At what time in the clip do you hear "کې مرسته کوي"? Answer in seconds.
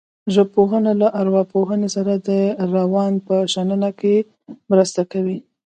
3.99-5.37